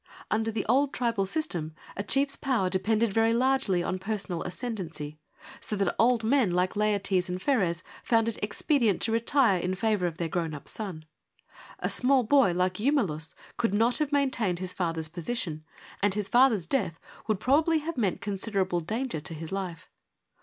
Under 0.31 0.49
the 0.51 0.65
old 0.65 0.93
tribal 0.93 1.27
system, 1.27 1.75
a 1.95 2.01
chief 2.01 2.29
s 2.29 2.35
power 2.35 2.71
depended 2.71 3.13
very 3.13 3.33
largely 3.35 3.83
on 3.83 3.99
personal 3.99 4.41
ascendency, 4.41 5.19
so 5.59 5.75
that 5.75 5.95
old 5.99 6.23
men 6.23 6.49
like 6.49 6.75
Laertes 6.75 7.29
and 7.29 7.39
Pheres 7.39 7.83
found 8.03 8.27
it 8.27 8.39
ex 8.41 8.63
pedient 8.63 8.99
to 9.01 9.11
retire 9.11 9.59
in 9.59 9.75
favour 9.75 10.07
of 10.07 10.17
their 10.17 10.27
grown 10.27 10.55
up 10.55 10.67
son. 10.67 11.05
A 11.77 11.87
small 11.87 12.23
boy 12.23 12.51
like 12.51 12.79
Eumelus 12.79 13.35
could 13.57 13.75
not 13.75 13.99
have 13.99 14.11
maintained 14.11 14.57
his 14.57 14.73
father's 14.73 15.07
position, 15.07 15.63
and 16.01 16.15
his 16.15 16.27
father's 16.27 16.65
death 16.65 16.97
would 17.27 17.39
probably 17.39 17.77
have 17.77 17.95
meant 17.95 18.21
considerable 18.21 18.79
danger 18.79 19.19
to 19.19 19.35
his 19.35 19.51
life. 19.51 19.91